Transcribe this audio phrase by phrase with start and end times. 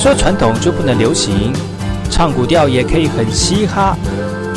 [0.00, 1.52] 说传统就不能流行？
[2.10, 3.94] 唱古调也可以很嘻哈。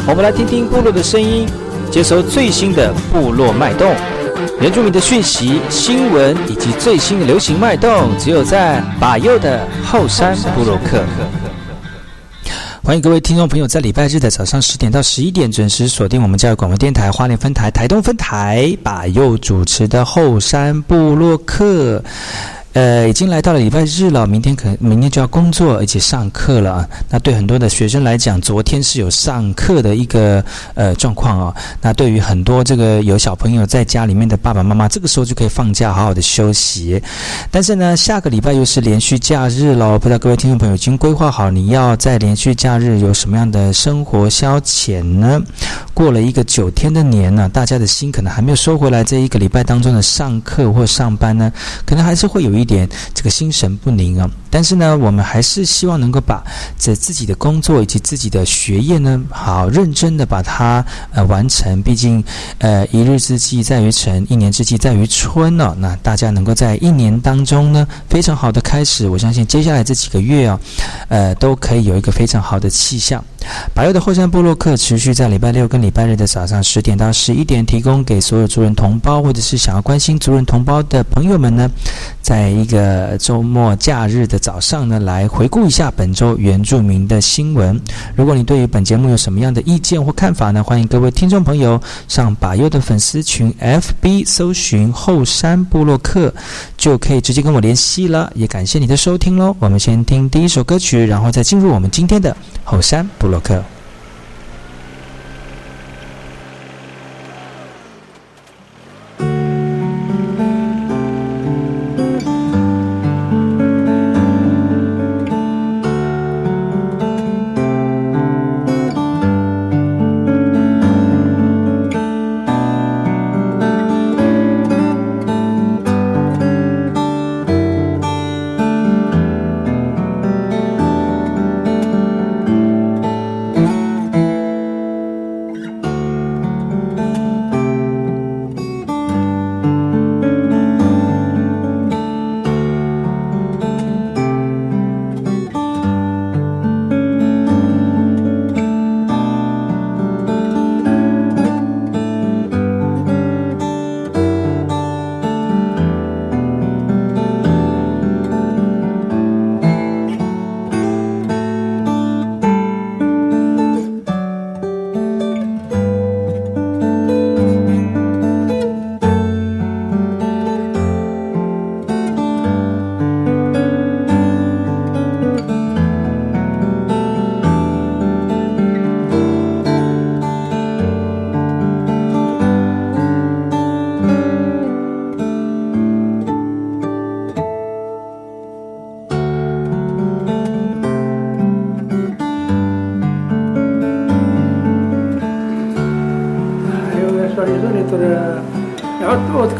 [0.08, 1.45] 我们来听听部落的声音，
[1.91, 3.94] 接收最新的部落脉动、
[4.61, 11.03] 原住民的讯息、新闻以及最新的流行脉动，只有在把右的后山部落克。
[12.81, 22.02] 欢迎各位听众朋友在礼拜日的早上十点到十一点准时锁定我们教育广播电台花莲分台、台东分台把右主持的后山部落客。
[22.73, 26.89] 呃，已经来到了礼拜日了，明天可能明天就要工作，而且上课了啊。
[27.08, 30.43] 那对很多的学生来讲，昨天是有上课的一个
[30.73, 31.55] 呃状况啊。
[31.80, 36.99] 那对于很多这个有小朋友在家里面的爸爸妈妈，这个时候就可以放假，好好的休息。
[37.52, 45.39] 但是呢，下个礼拜又是连续假日喽，不知道各位听众朋友已经规划好你要在连续假日有什么样的生活消遣呢？
[45.93, 51.53] 过了一个九天的年呢，大家的心可能还没有收回来，这一个礼拜当中的上课或上班呢，
[51.86, 52.62] 可能还是会有一。
[52.63, 56.43] 一点这个心神不宁啊，但是呢，我们还是希望能够把
[56.77, 61.81] 这自己的工作以及自己的学业呢，好认真的把它呃完成。
[61.81, 62.23] 毕竟
[62.59, 65.75] 呃一日之计在于晨，一年之计在于春呢。
[65.80, 70.59] 那大家能够在一年当中呢，非常好的开始，我相信接下来这几个月啊，
[71.08, 73.23] 呃都可以有一个非常好的气象。
[73.73, 81.69] 白月的后山部落客持续在礼拜六跟礼拜日的早上十点到十一点，提供给所有族人同胞或者是想要关心族人同胞的朋友们呢，
[82.21, 87.80] 在一个周末假日的早上呢，来回顾一下本周原住民的新闻。
[88.14, 90.61] 如果你对于本节目有什么样的意见或看法呢？
[90.61, 96.33] 欢迎各位听众朋友上把优的粉丝群 FB 搜寻后山部落客，
[96.76, 98.30] 就可以直接跟我联系了。
[98.36, 99.55] 也感谢你的收听喽。
[99.59, 103.23] 我们先听第一首歌曲，然后再进入我们今天的后山部。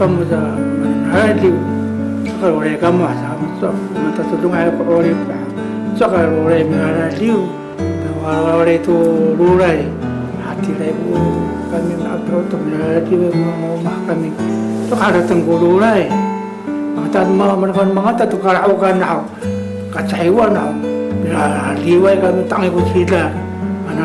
[0.04, 0.20] kamu
[1.16, 1.48] hati
[2.76, 3.32] kami mata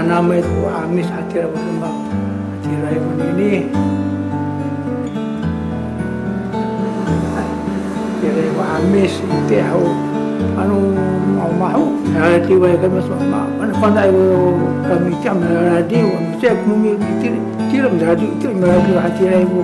[0.06, 1.42] kami itu amis hati
[3.34, 3.66] ini
[8.86, 9.90] misi tehu
[10.54, 10.94] anu
[11.34, 11.84] mau mahu
[12.14, 14.54] hati wae kan mas mama anu pandai wae
[14.86, 17.34] kami cam hati wae mesti aku mimi tir
[17.70, 19.62] tiram hati tir meragu hati wae bu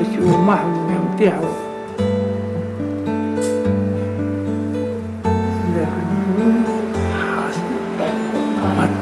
[0.00, 1.48] mesti mau mahu yang tehu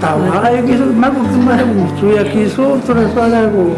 [0.03, 3.70] Tahu aja kisu, mak aku kemarin lucu ya kisu, terus pada aku,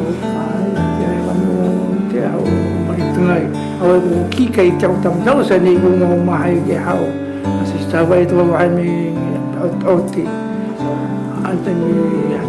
[0.96, 1.52] ya kamu
[2.08, 2.44] tahu,
[2.96, 3.63] itu lagi.
[3.82, 7.02] Awal mo kika itaw tamdaw sa nigo nga umahay gihaw.
[7.42, 9.18] Kasi sabay ito ang aming
[9.58, 10.24] out-outi.
[11.42, 11.92] Ante mi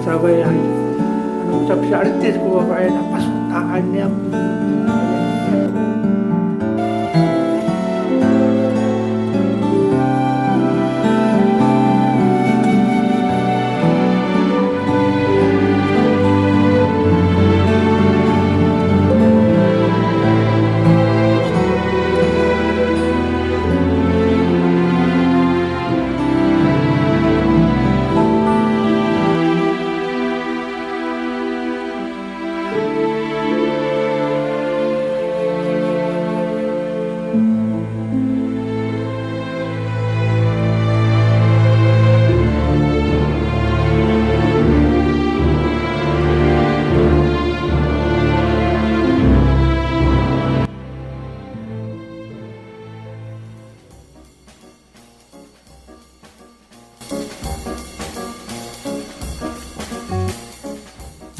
[0.06, 0.60] sabay ang
[1.66, 4.07] sapsa artis ko ba kaya napasuntakan niya.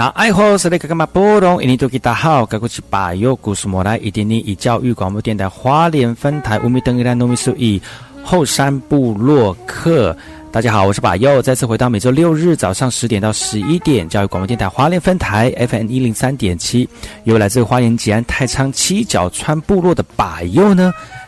[0.10, 1.06] 爱好是那个干嘛？
[1.06, 7.82] 波隆，印尼多吉大好，该过去把右故事莫来，一点点以教育广播电台花莲分台乌米登伊兰糯米苏以
[8.24, 10.16] 后山部落客。
[10.52, 16.88] 大家好，我是把右，再次回到每周六日早上十点到十一点，教育广播电台华联分台 FM 一零三点七，
[17.24, 20.94] 由来自花莲吉安太仓七角川部落的把右呢。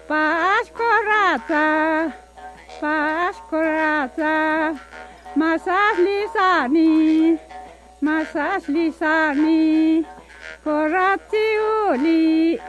[0.08, 1.68] Πας κοράτα,
[2.80, 4.38] πας κοράτα.
[5.36, 5.64] Μας
[6.04, 7.40] λυσάνι,
[8.00, 10.06] μας λυσάνι.
[10.64, 12.62] Κορατιούλι,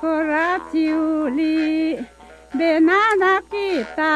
[0.00, 1.58] κορατιούλι.
[2.52, 4.14] Μπενάνα κοίτα,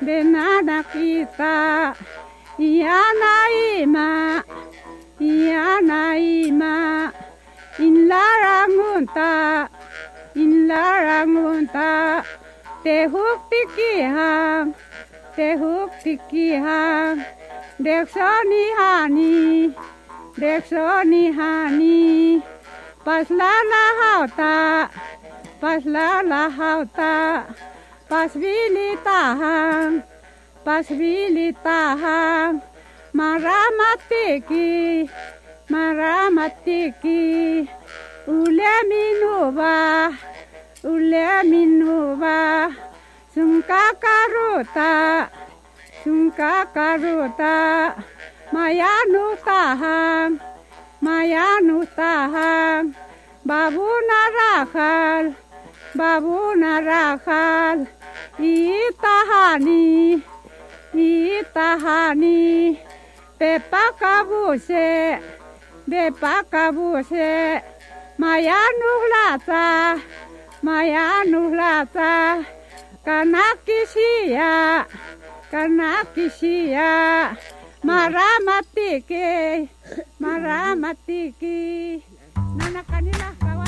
[0.00, 1.54] μπενάνα κοίτα.
[2.56, 2.78] η
[3.22, 3.34] να
[3.80, 4.08] είμαι,
[5.20, 7.10] ia na ima
[7.78, 9.68] in la rangunta
[10.34, 12.22] in la rangunta
[12.84, 14.66] te huk piki ha
[15.36, 17.16] te huk piki ha
[17.80, 19.72] dekso ni hani
[20.36, 22.42] dekso ni hani
[23.04, 24.54] pasla la hauta
[25.60, 27.16] pasla la hauta
[28.10, 30.04] pasvili tahang
[30.64, 32.60] pasvili tahang
[33.16, 35.08] Maramatiki,
[35.72, 37.24] maramatiki,
[38.28, 40.12] uleminuba,
[40.84, 42.36] uleminuba,
[43.32, 44.92] sunkakarota,
[46.04, 47.56] sunkakarota,
[48.52, 50.36] mayanutaham,
[51.00, 52.92] mayanutaham,
[53.48, 55.24] babuna rahal,
[55.96, 57.78] babuna rahal,
[58.36, 60.20] itahani,
[60.92, 62.76] itahani.
[63.38, 65.20] Pepakabuse,
[65.88, 67.62] Pepakabuse,
[68.18, 70.00] Maya nuhlata,
[70.62, 72.44] Maya nuhlata,
[73.04, 74.86] Kanakisia,
[75.52, 77.36] Kanakisia,
[77.84, 79.68] Maramatiki,
[80.18, 82.02] Maramatiki,
[82.56, 83.65] Nanakanila kawa.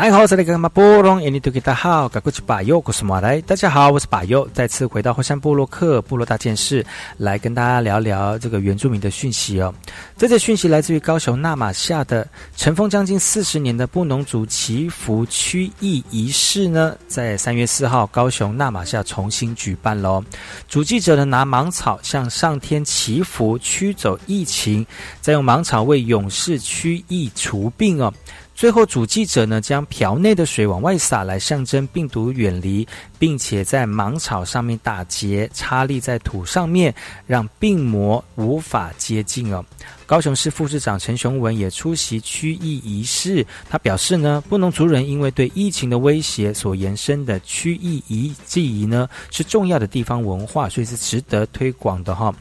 [0.00, 3.40] 你好，这里是马波隆，印尼土著大号，赶过去把右，我是马来。
[3.40, 6.86] 大家好，我是把右，再次回到火山部落克部落大件事，
[7.16, 9.74] 来跟大家聊聊这个原住民的讯息哦。
[10.16, 12.26] 这则讯息来自于高雄纳马夏的
[12.56, 20.24] 尘封将近四十年的布农族祈福区义仪式呢，在三月四号高雄纳马夏重新举办喽。
[20.68, 24.86] 主祭者呢拿芒草向上天祈福，驱走疫情，
[25.20, 28.14] 再用芒草为勇士驱疫除病哦。
[28.58, 32.84] 最后，主祭者呢将瓢内的水往外洒，来象征病毒远离，
[33.16, 36.92] 并且在芒草上面打结，插立在土上面，
[37.24, 39.64] 让病魔无法接近哦。
[40.06, 52.34] 高雄市副市长陈雄文也出席区疫仪式，他表示呢，布农族人因为对疫情的威胁所延伸的区疫仪祭仪呢，是重要的地方文化，所以是值得推广的哈。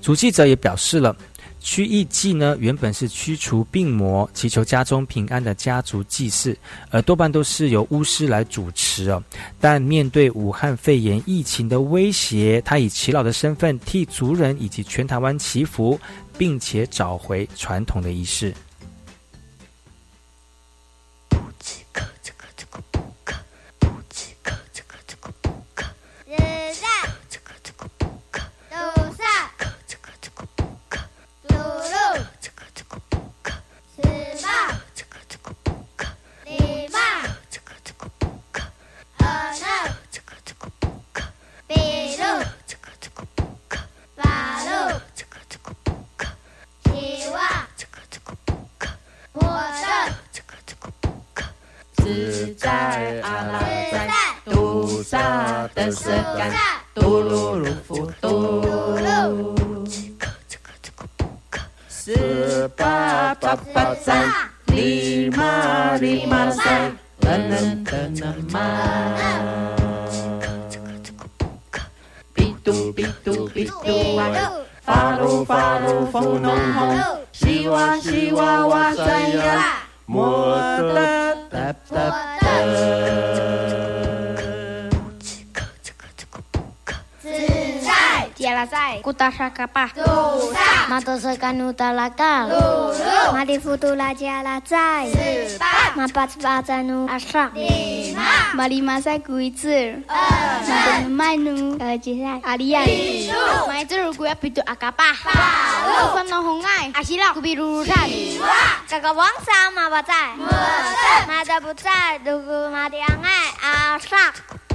[0.00, 1.14] 主祭者也表示了。
[1.60, 6.56] 驱疫祭呢，原本是驱除病魔、祈求家中平安的家族祭祀，
[6.90, 9.22] 而多半都是由巫师来主持哦。
[9.60, 16.00] 但面对武汉肺炎疫情的威胁，他以耆老的身份替族人以及全台湾祈福，
[16.38, 18.54] 并且找回传统的仪式。
[55.90, 56.52] 萨的色干，
[56.94, 58.98] 嘟噜噜呼嘟。
[61.88, 64.24] 四八八八在，
[64.66, 68.40] 里玛里玛在，噔噔噔
[88.60, 89.00] Tialasai.
[89.00, 89.88] Kutasakapa.
[89.96, 90.92] Tusa.
[90.92, 92.52] Matosakan utalakal.
[92.52, 93.32] Lulu.
[93.32, 95.08] Madifutula tialasai.
[95.08, 95.96] Sepa.
[95.96, 97.48] Mapatsbatanu asra.
[97.56, 98.52] Lima.
[98.52, 100.04] Malimasa kuitsu.
[100.04, 101.08] Enam.
[101.08, 101.80] Manu.
[101.80, 102.44] Kajisai.
[102.44, 102.84] Alian.
[102.84, 103.64] Tujuh.
[103.64, 105.08] Maitur kuya pitu akapa.
[105.24, 106.20] Palu.
[106.20, 106.92] Kono hongai.
[106.92, 108.08] Asila kubirurusan.
[108.36, 108.84] Dua.
[108.84, 110.36] Kakawang sama batai.
[110.36, 111.16] Mata.
[111.24, 112.20] Mata putai.
[112.20, 113.40] Dugu mati angai.
[113.40, 113.40] Asak.
[113.40, 113.48] 自在阿拉在，杜萨的色干，嘟噜噜呼嘟。
[113.48, 113.48] 四八八八赞，里玛里玛塞，噔噔噔嘛。
[113.48, 113.98] 比嘟比嘟比嘟哎，发噜发噜呼隆轰，西哇西哇哇在呀。
[113.98, 114.69] 摩诃哒哒哒，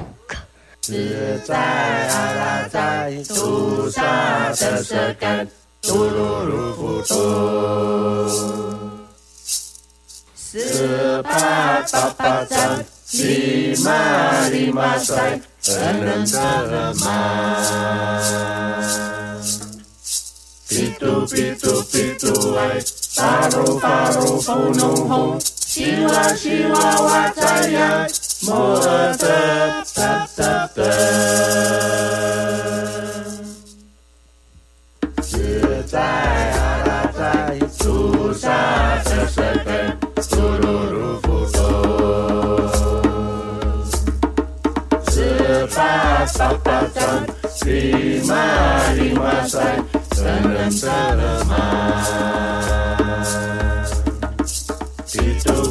[0.86, 5.48] 自在阿拉在，杜萨的色根，
[5.82, 7.12] 嘟噜噜呼嘟，
[10.36, 15.74] 四八八八赞，里玛里玛塞，噔
[16.04, 17.10] 噔噔嘛。
[20.68, 21.82] 比嘟比嘟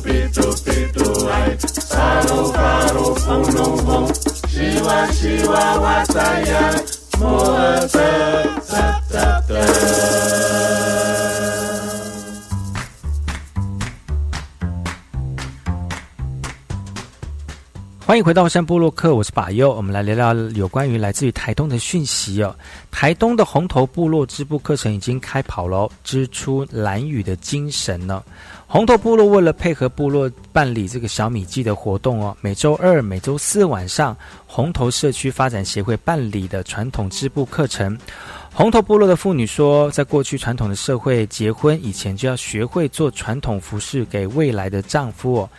[0.06, 0.54] 比嘟
[1.36, 1.58] 哎。
[1.90, 2.60] 发噜发
[2.92, 4.14] 噜轰隆轰，
[4.50, 5.56] 西哇西哇
[18.06, 22.56] 欢迎回到山部落客，我是把优，我们来聊聊有关于来自于台东的讯息哦。
[22.92, 28.24] 台东的红头部落织布课程已经开跑喽，织出蓝雨的精神呢。
[28.68, 37.98] 红头部落为了配合部落办理这个小米季的活动哦，每周二、每周四晚上，红头社区发展协会办理的传统织布课程。
[38.54, 45.50] 红头部落的妇女说，在过去传统的社会，结婚以前就要学会做传统服饰给未来的丈夫哦。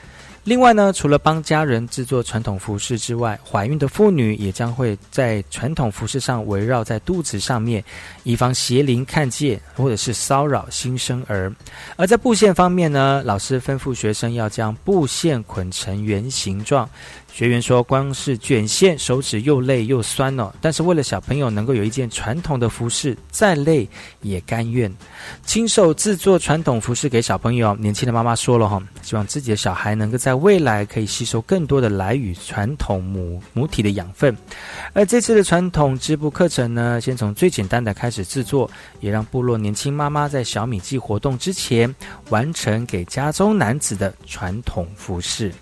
[0.46, 7.82] 另外呢，除了帮家人制作传统服饰之外，怀孕的妇女也将会在传统服饰上围绕在肚子上面，
[8.22, 11.52] 以防邪灵看见或者是骚扰新生儿。
[11.96, 16.88] 而在布线方面呢，老师吩咐学生要将布线捆成圆形状。
[17.36, 20.50] 学员说：“光是卷线，手指又累又酸哦。
[20.58, 23.86] 但是为了小朋友能够有一件传统的服饰，再累
[24.22, 24.90] 也甘愿
[25.44, 34.34] 亲手制作传统服饰给小朋友。”年轻的妈妈说了哈，希望自己的小孩能够在未来可以吸收更多的来与传统母母体的养分。
[34.94, 41.94] 而这次的传统织布课程呢，先从最简单的开始制作，也让部落年轻妈妈在小米季活动之前
[42.30, 45.52] 完成给家中男子的传统服饰。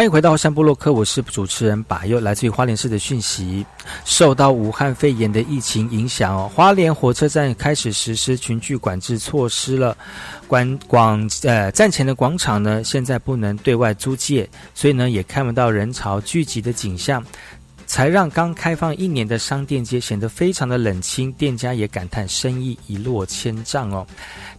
[0.00, 3.66] 欢迎回到山部落克，我是主持人把又来自于花莲市的讯息。
[4.06, 9.94] 受到武汉肺炎的疫情影响哦，花莲火车站开始实施群聚管制措施了。
[10.48, 17.22] 广广呃站前的广场呢，现在不能对外租借，所以呢也看不到人潮聚集的景象。
[17.90, 24.06] 才让刚开放一年的商店街显得非常的冷清，店家也感叹生意一落千丈哦。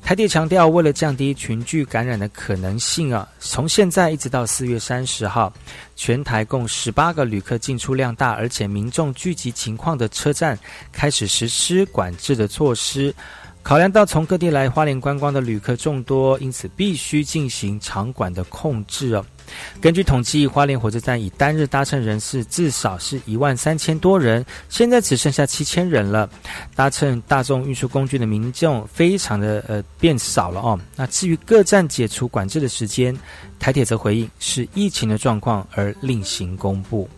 [0.01, 5.51] 台铁强调，为了降低群聚感染的可能性啊，从现在一直到四月三十号，
[5.95, 10.59] 全台共十八个旅客进出量大而且民众聚集情况的车站，
[10.91, 13.15] 开始实施管制的措施。
[13.63, 19.25] 考量到从各地来花莲观光的旅客众多，因此必须进行场馆的控制哦。
[19.79, 26.29] 根据统计，花莲火车站以单日搭乘人次至少是一万三千多人，现在只剩下七千人了。
[26.75, 30.79] 搭乘大众运输工具的民众非常的呃变少了哦。
[30.95, 33.17] 那至于各站解除管制的时间，
[33.59, 37.09] 台铁则回应是疫情的状况而另行公布。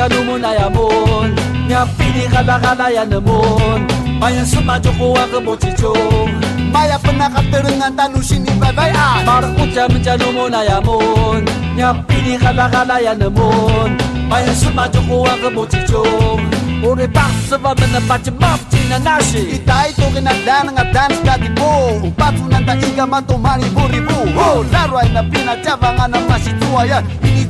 [0.00, 1.28] janumuna ya mon
[1.68, 3.84] nyapili kadakada ya nemon
[4.20, 5.92] maya sumajoko wa kebochicho
[6.72, 11.44] maya pernah katerengan tanusini bye bye ah marukuca menjanumuna ya mon
[11.76, 13.92] nyapili kadakada ya nemon
[14.28, 16.04] maya sumajoko wa kebochicho
[16.80, 21.12] Ore passa va mena pace mapci na nashi Itai to ke na dan nga dan
[21.12, 22.00] sta di bo.
[22.08, 27.49] Upatu nanta iga manto mani buribu Oh, laro ay na pinatyabangan ang masituayan Ini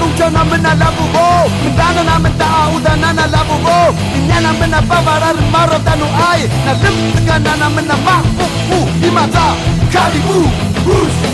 [0.00, 6.48] Rinunciano a lavoro Mdana na mda udana na lavoro Inyana mna babara maro danu ai
[6.64, 9.54] Na limtgana na mna mafufu Imata
[9.92, 10.50] kalibu
[10.84, 11.28] Bruce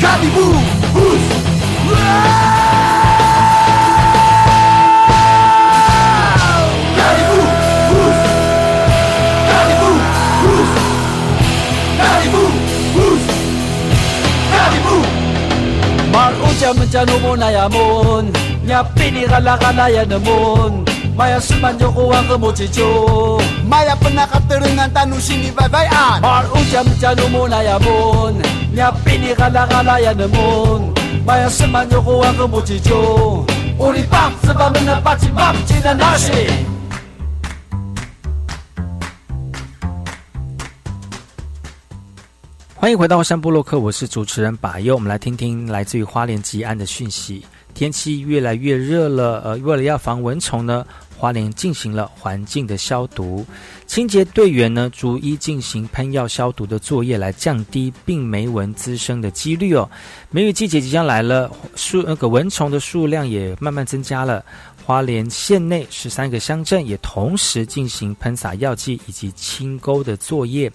[0.00, 0.60] Kalibu
[0.92, 1.34] Bruce
[16.14, 18.30] Maruja menjanu munaya mun.
[18.62, 20.86] Nyapini kala kalaya namun
[21.18, 22.86] Maya sumanjo kuwang kemucicu
[23.68, 28.40] Maya penakaterungan tanu sini babayaan Maruja menjanu munaya mun.
[28.72, 30.94] Nyapini kala kalaya namun
[31.26, 33.02] Maya sumanjo kuwang kemucicu
[33.74, 36.46] Uripam sebab menepat si bab cina nasi
[42.84, 44.94] 欢迎回到山部落克，我是主持人把优。
[44.94, 47.42] 我们来听听来自于花莲吉安的讯息。
[47.72, 50.84] 天气越来越热了，呃，为了要防蚊虫呢，
[51.16, 53.42] 花莲进行了环境的消毒。
[53.86, 59.88] 清洁队员呢，逐一进行喷药消毒的作业，来降低病媒蚊滋生的几率哦。
[60.28, 64.44] 梅雨季节即将来了，数那个蚊虫的数量也慢慢增加了。
[64.84, 70.70] 花莲县内十三个乡镇也同时进行喷洒药剂以及清沟的作业。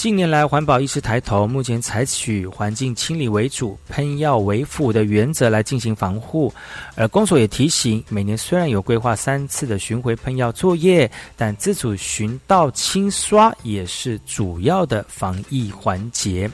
[0.00, 6.50] 近年来，环保意识抬头，目前采取环境清理为主、喷药为辅的原则来进行防护。
[6.94, 16.50] 而公所也提醒，每年虽然有规划三次的巡回喷药作业，但自主巡道清刷也是主要的防疫环节。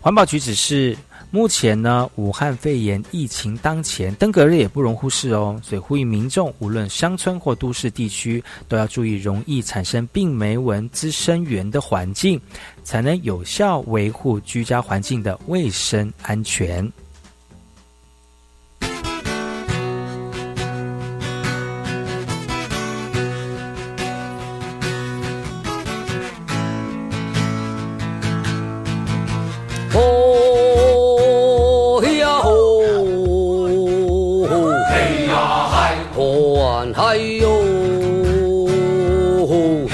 [0.00, 0.96] 环保局指示。
[1.30, 5.60] 目前呢，武汉肺炎疫情当前，登革热也不容忽视哦。
[5.62, 12.40] 所以呼吁民众，无论乡村或都市地区，都要注意容易产生病媒蚊滋生源的环境，
[12.82, 16.90] 才能有效维护居家环境的卫生安全。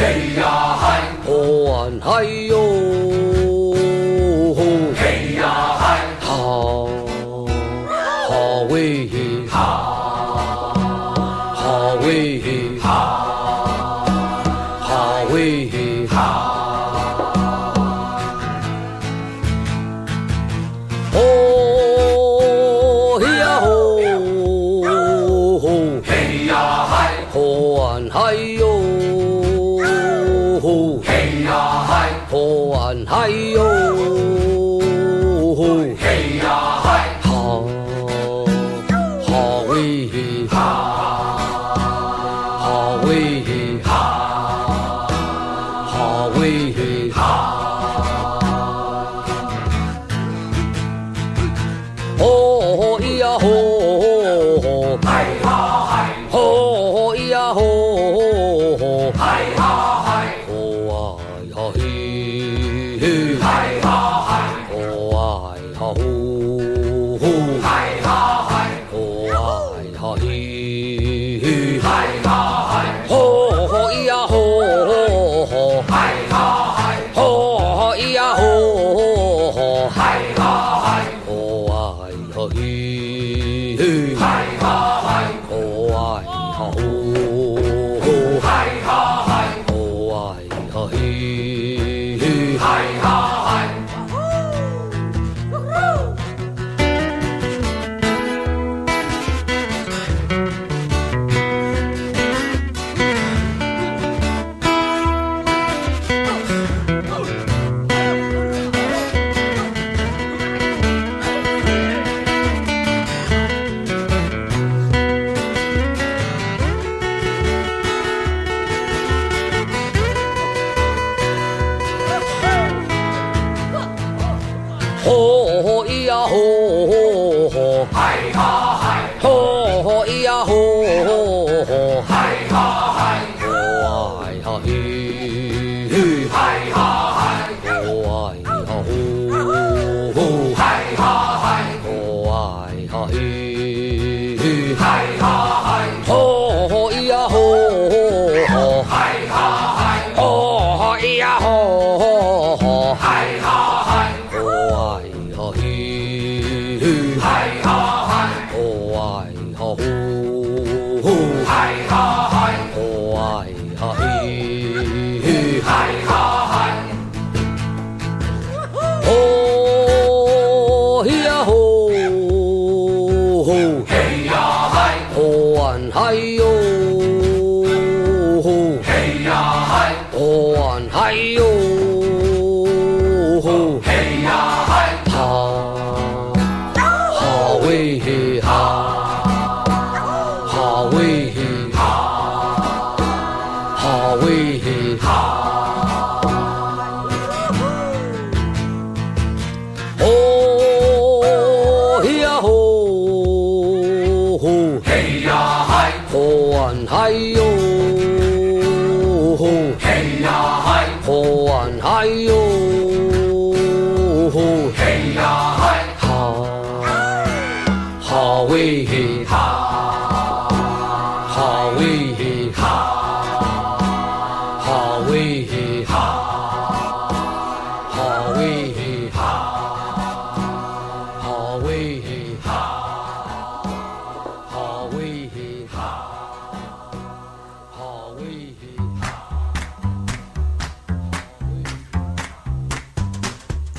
[0.04, 1.32] 哎呀嗨喝
[1.64, 2.73] 完嗨哟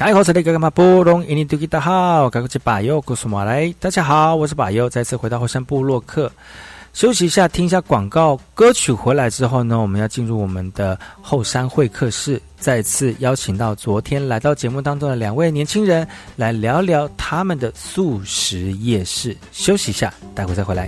[0.05, 0.69] 哎，好，这里干嘛？
[0.69, 3.73] 波隆，印尼多吉大好，赶快去把右，告诉马来。
[3.79, 6.31] 大家好，我是把右，再次回到后山部落客，
[6.93, 8.91] 休息一下，听一下广告歌曲。
[8.91, 19.35] 回来之后呢，我们要进入我们的后山会客室，再次邀请到昨天来到节目当中的两位年轻人，来聊聊他们的素食夜市。
[19.51, 20.87] 休息一下，待会再回来。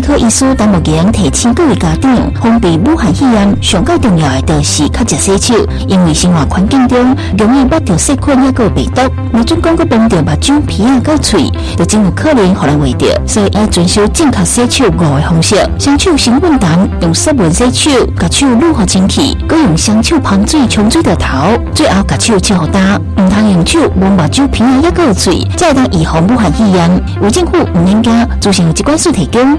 [0.00, 5.54] 科医师陈木阳提醒各位家长，防备武汉肺炎上较重要的就是较食洗手，
[5.86, 9.02] 因为生活环境中容易捌到细菌也个病毒。
[9.32, 13.06] 若总讲个碰到目睭、皮啊、到嘴，就真有可能可能会着。
[13.26, 26.90] 所以要遵守正确洗手五个方式：双手先稳当，用湿润洗手，把手撸好清气，搁用双手喷水冲水的头，最后把手接好打，唔通用手摸目睭、皮啊、也个嘴，再当预防武汉肺炎。
[27.22, 29.58] 有政府唔应该造成机关所提供。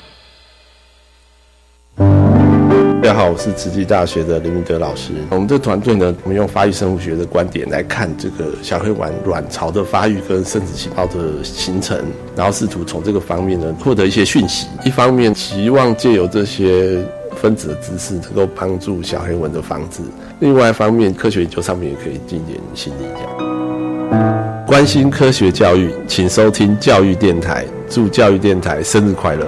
[3.01, 5.11] 大家好，我是慈济大学的林明德老师。
[5.31, 11.97] 我们这团队呢，我们用发育生物学的观点来看这个小黑丸卵巢的发育跟生殖细胞的形成，
[12.35, 14.67] 然后试图从这个方面呢获得一些讯息。
[14.85, 17.03] 一方面希望借由这些
[17.37, 20.03] 分子的知识，能够帮助小黑蚊的防治；
[20.39, 23.05] 另外一方面，科学研究上面也可以尽点心力。
[23.15, 27.65] 这样关心科学教育，请收听教育电台。
[27.89, 29.47] 祝教育电台生日快乐！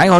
[0.00, 0.10] 大家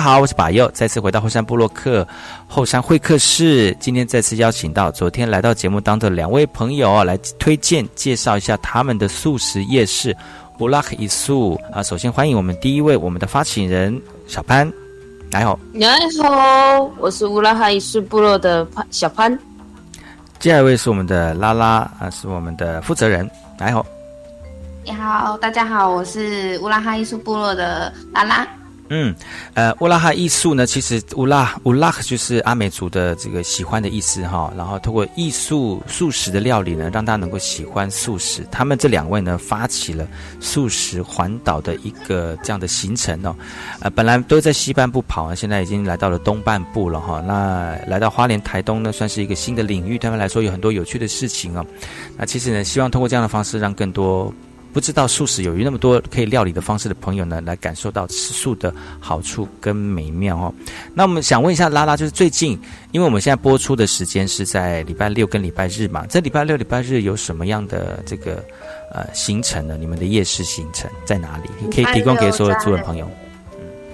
[0.00, 2.06] 好，我是把右，再次回到后山部落克
[2.46, 3.76] 后山会客室。
[3.80, 10.16] 今天再次邀请到昨天来到节目当中的两位朋友来推荐介绍一下他们的素食夜市
[10.60, 11.82] 乌拉克一素啊。
[11.82, 14.72] 首先欢迎我们第一位，我们的发起人小潘，
[15.32, 15.84] 你好，你
[16.22, 19.36] 好，我是乌拉哈一素部落的潘小潘。
[20.38, 23.28] 第二位是我们的拉拉啊，是我们的负责人，
[23.72, 23.84] 好。
[24.88, 28.48] 你好，大家好，我是乌拉哈艺术部落的拉拉。
[28.88, 29.14] 嗯，
[29.52, 34.50] 呃，乌拉哈艺术呢，其实乌拉乌拉就是阿美族的这个喜欢的意思哈。
[34.56, 38.46] 然后通过艺术素食的料理呢，让大家能够喜欢素食。
[38.50, 40.08] 他们这两位呢，发起了
[40.40, 43.36] 素食环岛的一个这样的行程哦。
[43.80, 47.20] 呃，本来都在西半部跑啊，现在已经来到了东半部了哈。
[47.20, 51.62] 那来到花莲、台东呢，算是一个新的领域，他们来说有很多有趣的事情哦。
[52.16, 54.32] 那其实呢，希望通过这样的方式，让更多。
[54.72, 60.54] 不知道素食有那么多可以料理的方式的朋友呢，来感受到吃素的好处跟美妙哦。
[60.94, 62.58] 那我们想问一下拉拉，就是最近，
[62.92, 68.44] 因为我们现在播出的时间是在礼拜六跟礼拜日嘛，这礼拜六、礼拜日有什么样的这个
[68.92, 69.76] 呃行程呢？
[69.78, 71.48] 你们的夜市行程在哪里？
[71.74, 73.10] 可以提供给所有主人朋友。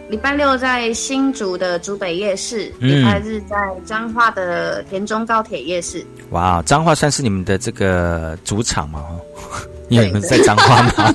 [0.09, 6.05] 礼拜六在新竹的竹北夜市，礼拜日在彰化的田中高铁夜市。
[6.31, 9.05] 哇，彰化算是你们的这个主场嘛？
[9.89, 11.15] 因为你们在彰化嘛，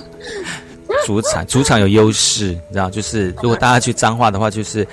[1.06, 4.86] 主场主场有优势，你知道，就是如果大家去彰化的话，就是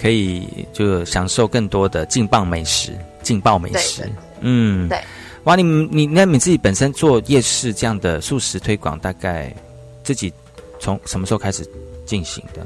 [0.00, 4.02] 可以就享受更多的劲爆美食，劲爆美食。
[4.40, 4.98] 嗯，对。
[5.44, 9.54] 哇，你们你那你自己本身做夜市这样的素食推广，大概
[10.02, 10.32] 自己
[10.78, 11.66] 从什么时候开始
[12.06, 12.64] 进行的？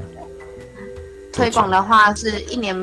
[1.37, 2.75] 推广的话是一年，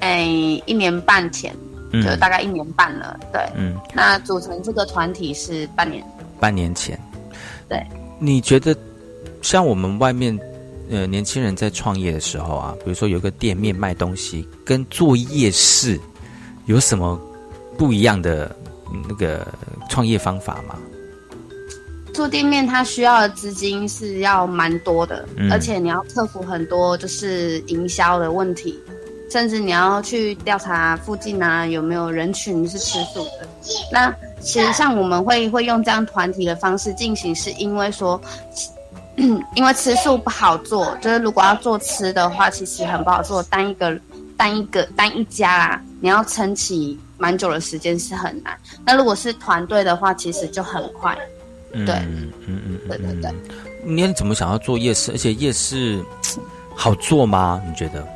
[0.00, 0.22] 哎，
[0.66, 1.54] 一年半前，
[1.92, 3.18] 就大概一年半了。
[3.32, 3.76] 对，嗯。
[3.92, 6.02] 那组成这个团体是半年，
[6.38, 6.98] 半年前。
[7.68, 7.84] 对，
[8.18, 8.74] 你觉得
[9.42, 10.38] 像我们外面
[10.88, 15.98] 呃年轻人在创业的时候啊，比如说有个店面卖东西，跟做夜市
[16.66, 17.20] 有什么
[17.76, 18.54] 不一样的
[19.08, 19.46] 那个
[19.90, 20.78] 创业方法吗？
[22.18, 28.76] 做店面它需要的资金是要蛮多的，而且你要克服很多就是营销的问题，
[29.30, 33.48] 甚至你要去调查附近啊有没有人群是吃素的。
[33.92, 38.20] 那其实像我们会会用这样团体的方式进行，是因为说，
[39.54, 43.40] 因为吃素不好做，就是如果要做吃的话，其实很不好做。
[43.44, 43.96] 单一个
[44.36, 48.58] 单一个单一家啦，你要撑起蛮久的时间是很难。
[48.84, 51.16] 那如果是团队的话，其实就很快。
[51.72, 53.30] 对，嗯嗯嗯，对对对。
[53.84, 55.12] 你怎么想要做夜市？
[55.12, 56.02] 而且夜市
[56.74, 57.62] 好做吗？
[57.66, 58.06] 你觉得？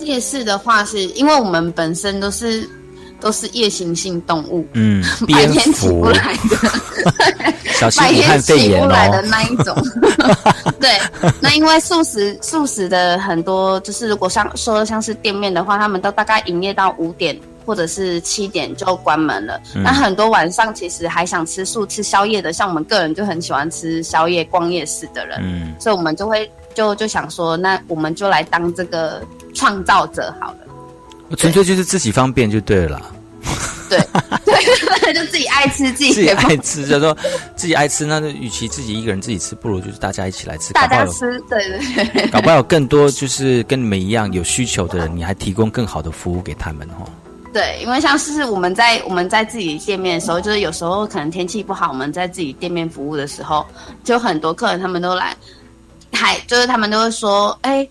[0.00, 2.68] 夜市的话，是因为我们本身都是。
[3.20, 9.76] 都是夜行性动物，嗯， 白天起不来的， 小心武汉肺炎的那一种。
[10.78, 10.88] 对，
[11.40, 17.36] 那因为素食素食的很多，就是如果像说像是店面的话，他们都大概营业到五点
[17.68, 19.60] 或者是七点就关门了。
[19.74, 29.22] 那很多晚上其实还想吃素吃宵夜的，像我们个人就很喜欢吃宵夜逛夜市的人，嗯，所以我们就会就就想说，那我们就来当这个
[29.54, 31.36] 创造者好了。
[31.36, 33.02] 纯粹就是自己方便就对了，
[33.90, 34.00] 对
[34.46, 37.14] 对， 就自己爱吃自己自己爱吃，就说
[37.54, 40.72] 自己爱吃，那就与其自己一个人自己吃，不如就是大家一起来吃。
[40.72, 47.04] 大家吃，对对对，搞不好有更多就是跟你们一样有需求的人，你还提供更好的服务给他们哦。
[47.52, 53.66] 对，因为像是我们在我们在自己店面的时候，就是有时候可能天气不好，我们在自己店面服务的时候，
[54.04, 55.36] 就很多客人他们都来，
[56.12, 57.88] 还就是他们都会说，哎。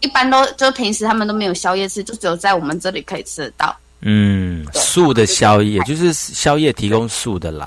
[0.00, 3.74] 一般都就平时他们都没有宵夜吃，就只有在我们这里可以吃得到。
[4.02, 7.66] 嗯，素的宵夜就是宵夜提供素的啦。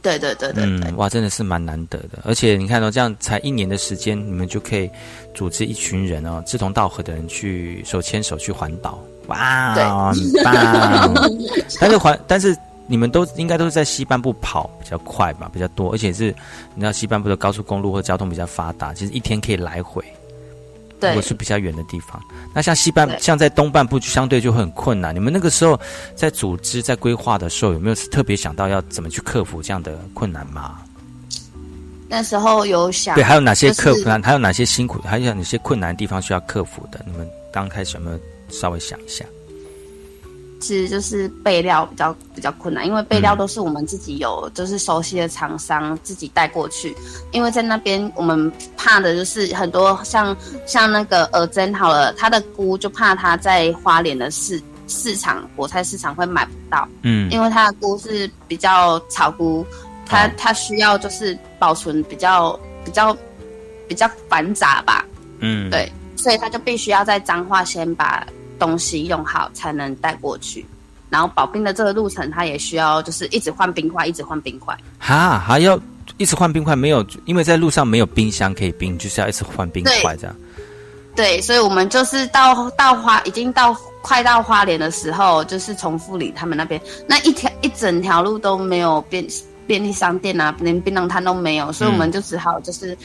[0.00, 2.20] 对对对对，嗯，哇，真的是蛮难得的。
[2.24, 4.88] 而且你看到这样才一年的时间，你们就可以
[5.34, 8.98] 组织一群人哦，志同道合的人去手牵手去环岛，
[9.28, 11.14] 哇，很棒。
[11.80, 12.54] 但是环，但是
[12.86, 16.34] 你们都应该都是在西半部跑比较快吧，比较多，而且是
[16.74, 20.04] 你知道西半部的高速公路或交通比较发达，其实一天可以来回。
[21.00, 22.20] 如果是比较远的地方，
[22.52, 25.14] 那像西半，像在东半部，相对就会很困难。
[25.14, 25.78] 你们那个时候
[26.16, 30.78] 在组织、在规划的时候，有没有特别想到要怎么去克服这样的困难吗？
[32.08, 34.10] 那时候有想，对，还有哪些克服？
[34.22, 34.98] 还有哪些辛苦？
[35.02, 36.98] 还有哪些困难的地方需要克服的？
[37.06, 38.18] 你们刚开始有没有
[38.48, 39.24] 稍微想一下？
[40.60, 46.92] 其实就是备料比较比较困难，因为备料都是我们自己有，就是熟悉的厂商自己带过去。
[47.30, 50.36] 因为在那边我们怕的就是很多像
[50.66, 56.88] 像那个耳针好了，它的菇就怕它在花莲的市市场果菜市场会买不到。
[57.02, 59.64] 嗯，因为它的菇是比较草菇，
[60.04, 63.16] 它它需要就是保存比较比较
[63.86, 65.06] 比较繁杂吧。
[65.38, 68.26] 嗯，对，所以它就必须要在彰化先把。
[68.58, 70.66] 东西用好才能带过去，
[71.10, 74.76] 然后保冰的这个路程，它也需要就是一直换冰块，一直换冰块。
[74.98, 75.78] 哈，还要
[76.16, 76.74] 一直换冰块？
[76.76, 80.36] 没有，因为在路上没有冰箱可以冰，就是要一直换冰块这样。
[81.14, 89.26] 对，所以我们就是到到花，已经到快到花莲的时候，就是从富里他们那边那一条一整条路都没有便
[89.66, 92.96] 便利商店啊，连槟榔摊都没有，所以我们就只好就是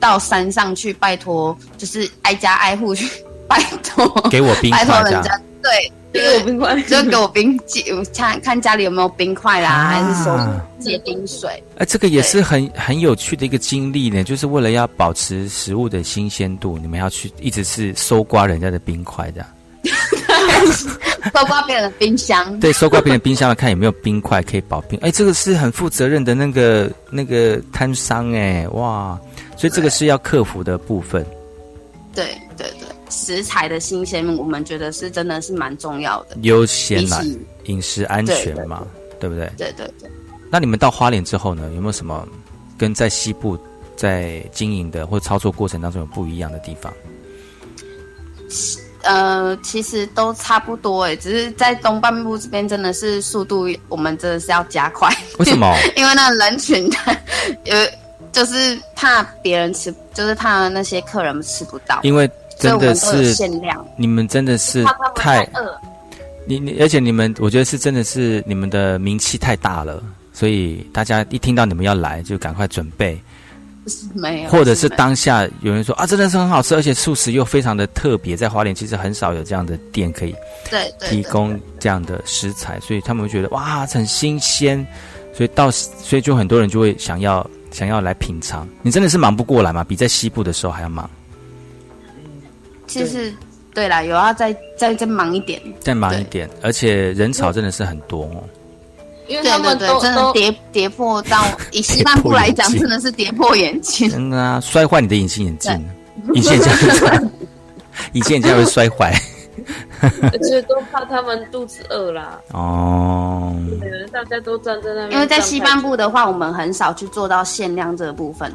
[0.00, 3.08] 到山上去拜托，就是挨家挨户去
[3.50, 7.82] 拜托，给我冰块拜托人家，对，给我冰块就给我冰借，
[8.14, 11.50] 看看家里有没有冰块啦，还是说啊借冰水。
[11.76, 19.44] 哎，这个也是很很有趣的一个经历呢，就是为了要保持食物的新鲜度，你们要去一直是搜刮人家的冰块的。
[21.34, 24.98] 搜刮别人的冰箱，对，搜刮别人冰箱看有没有冰块可以保冰。
[25.00, 29.18] 哎，这个是很负责任的那个那个摊商哎，哇，
[29.56, 31.26] 所以这个是要克服的部分。
[32.14, 32.24] 对
[32.56, 36.36] 对对，食材的新鲜，我们觉得是真的是蛮重要的。
[36.42, 37.20] 优先啦，
[37.64, 38.86] 饮食安全嘛，
[39.18, 39.50] 对不对？
[39.58, 40.10] 对对对，
[40.50, 42.26] 那你们到花莲之后呢，有没有什么
[42.78, 43.58] 跟在西部
[43.96, 46.92] 在经营的或操作过程当中有不一样的地方？
[49.02, 55.10] 呃，其实都差不多诶，只是在东半部这边真的是速度，我们真的是要加快。
[55.38, 55.74] 为什么？
[55.96, 56.86] 因为那人群，
[57.64, 57.88] 呃，
[58.30, 62.30] 就是怕别人吃，就是怕那些客人吃不到，因为
[62.60, 64.84] 真的是限量，你们真的是
[65.14, 65.80] 太太饿。
[66.46, 70.02] 你你，而且你们，我觉得是真的是你们的名气太大了，
[70.32, 73.20] 所以大家一听到你们要来，就赶快准备，
[74.14, 80.34] 没有，或者是当下有人说啊，真的是很好吃，而且素食又非常的特别，在花莲其实很少有这样的店可以
[80.68, 84.84] 对对提供这样的食材，所以他们会觉得哇很新鲜，
[85.32, 88.66] 所以到所以就很多人就会想要想要来品尝。
[88.82, 89.84] 你真的是忙不过来吗？
[89.84, 91.08] 比在西部的时候还要忙，
[92.90, 93.32] 其实
[93.72, 98.44] 对啦，有要再再再忙一点，再忙一点，而且人潮真的是很多哦。
[99.28, 104.10] 因为他们都都真的跌跌破到 以西半部来讲，真的是跌破眼镜。
[104.10, 105.72] 真的啊，摔坏你的隐形眼镜，
[106.34, 107.22] 隐形眼镜会摔，
[108.12, 109.14] 隐形眼镜会摔坏。
[110.00, 112.40] 而且都怕他们肚子饿啦。
[112.52, 115.12] 哦，对，大家都站在那边。
[115.12, 118.50] 因为在西半部的话，我们很少去做到限量这个部分，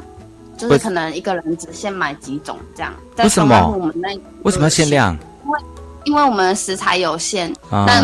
[0.56, 2.92] 就是可能一个人只限买几种这样。
[3.14, 4.08] 在为什么我们那
[4.42, 5.16] 为什么要限量？
[5.44, 5.60] 因为
[6.04, 8.02] 因为我们食材有限，啊但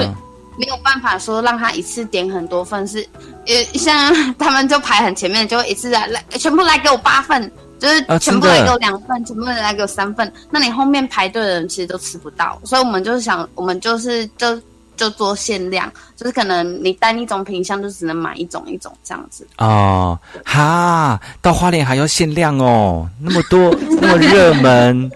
[0.59, 3.07] 没有办法说让他一次点很多份，是
[3.46, 14.61] 呃像他们就排很前面，就会一次来来全部来给我八份，就是啊全部来给我两份，全部来给我三份，那你后面排队的人其实都吃不到，所以我们就是想，我们就是就
[14.97, 19.47] 就做限量，就是可能你单一种品相就只能买一种一种这样子。
[19.59, 25.11] 哦，哈，到花莲还要限量哦，那么多， 那么热门，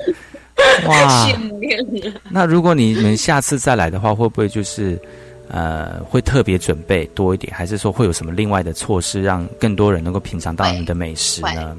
[0.86, 1.26] 哇！
[1.26, 2.20] 限量啊！
[2.30, 5.00] 那如果你们下次再来的话，会不会就是
[5.48, 11.76] 呃，会特别准备多一点，还是说会有什么另外的措施，让更多人能够品尝到你们的美食呢？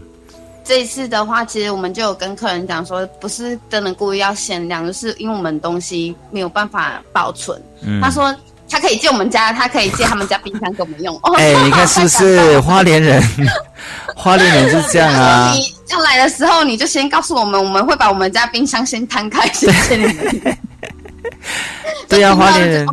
[0.68, 7.59] 这一次的话，其实我们就有跟客人讲说，不是真的故意要限量，就是因为我们东西没有办法保存。
[7.82, 8.36] 嗯他说
[8.70, 11.15] 他可以借我们家，他可以借他们家冰箱给我们用。
[11.24, 13.24] 哦哎、 你看是不是花莲人？
[14.13, 15.51] 花莲人是这样啊。
[15.55, 20.57] 你要来的时候，你就先告诉我们，我们会把我们家冰箱先摊开，谢谢你们。
[22.10, 22.88] 对呀、 花莲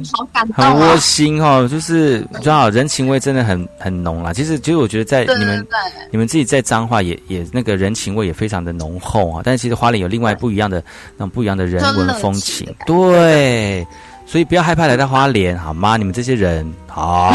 [0.55, 0.97] 很窝啊！
[0.97, 4.33] 心哦，就是你知道人情味真的很很浓啦。
[4.33, 9.41] 其实，其实我觉得在你们对对你们自己在彰化也也那个人情味也非常的浓厚啊。
[9.45, 10.83] 但是其实花莲有另外不一样的
[11.17, 13.87] 那种不一样的人文风情，对，
[14.27, 15.97] 所以不要害怕来到花莲好吗？
[15.97, 17.33] 你们这些人好、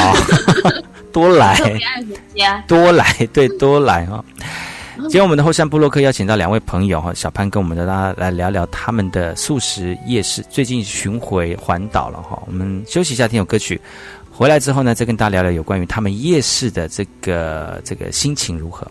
[1.14, 1.58] 多来。
[2.68, 4.24] 多来，对，多来哈、
[5.04, 12.42] 今天我们的后山部落客邀请到两位朋友哈，小潘跟我们的大家来聊聊他们的素食夜市，最近巡回环岛了哈。
[12.46, 13.80] 我们休息一下，听首歌曲，
[14.32, 18.86] 回来之后呢，再跟大家聊聊有关于他们夜市的这个这个心情如何。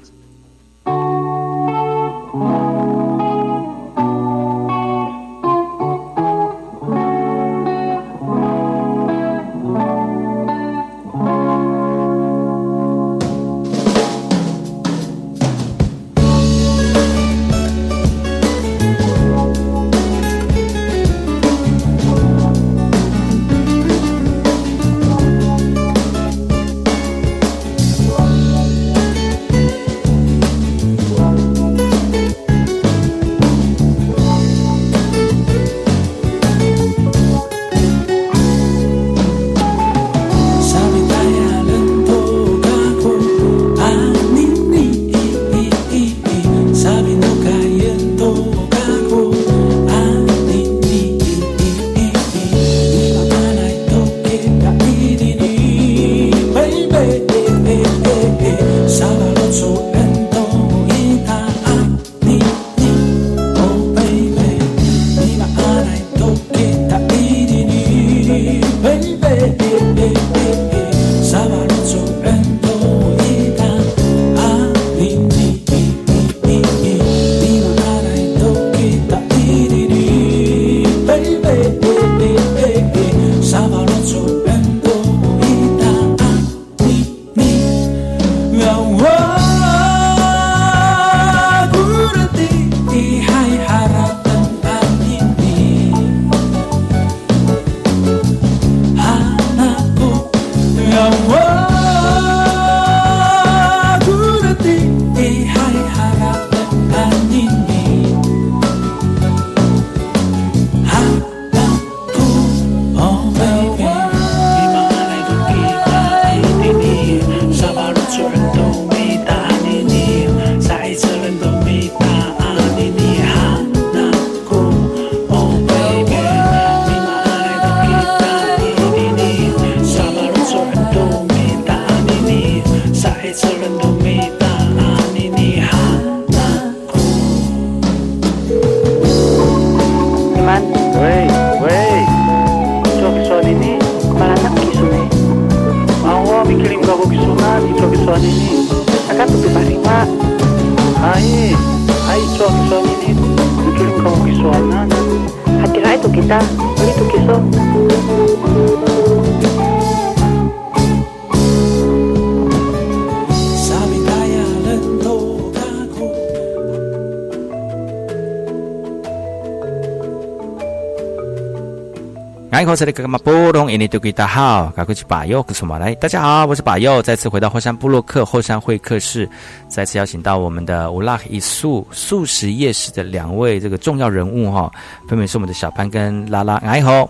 [172.68, 175.94] 口这里格玛波隆，印尼多吉大好，赶快去把右，什么来？
[175.94, 179.26] 大家好，我是把右，再次回到后山部落克后山会客室，
[179.68, 184.70] 再次邀请到我们的乌拉伊素素食夜市的两位这个重要人物哈，
[185.08, 186.56] 分别是我们的小潘跟拉拉。
[186.56, 187.08] 爱好，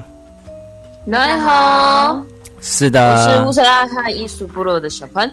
[1.05, 2.23] 你好，
[2.61, 5.29] 是的，我是乌斯拉哈艺术部落的小潘，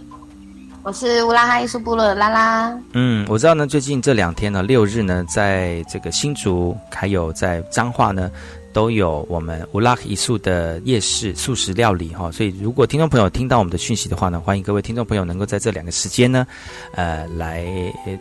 [0.81, 2.75] 我是乌拉哈艺术部落的拉拉。
[2.93, 8.31] 嗯，我知道呢，最近这两天呢，六日呢，在这个新竹还有在彰化呢。
[8.75, 16.45] 都有我们乌拉克一素的夜市素食料理哈，所以如果听众朋友听到我们的讯息的话呢，欢迎各位听众朋友能够在这两个时间呢，
[16.91, 17.65] 呃，来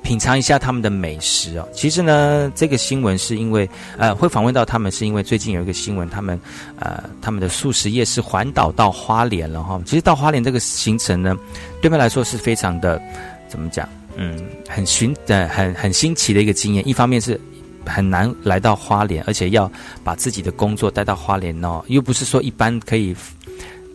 [0.04, 1.68] 品尝一下他们的美食哦。
[1.72, 6.40] 其实呢，这个新闻是因为呃会访问到他们，是因为最近有一个新闻，他们
[6.78, 9.82] 呃他们的素食夜市环岛到花莲了哈。
[9.84, 11.36] 其实到花莲这个行程呢，
[11.82, 13.02] 对面来说是非常的
[13.48, 13.88] 怎么讲？
[14.14, 16.88] 嗯，很寻呃很很新奇的一个经验。
[16.88, 17.40] 一方面是。
[17.86, 19.70] 很难来到花莲，而且要
[20.02, 23.14] 把自己的工作带到花莲哦，又不是说一般可以，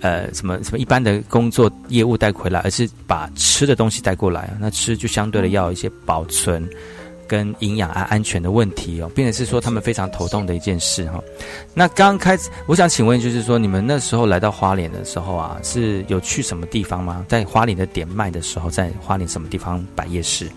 [0.01, 4.55] 呃，什么什么一般的工作业务带回来，而是把吃的东西带过来。
[4.59, 6.67] 那吃就相对的要一些保存
[7.27, 11.21] 跟营养啊安全的问题哦，并且是说他们非常头痛的一件事哈。
[11.73, 17.25] 那刚开始，我想请问，就是说你们那时候来到花莲的时候啊，是有去什么地方吗？
[17.27, 20.49] 在花莲的点卖的时候，在花莲什么地方摆夜市？